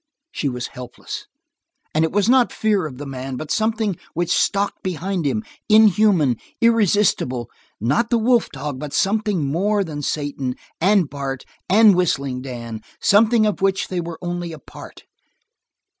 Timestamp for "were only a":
14.01-14.57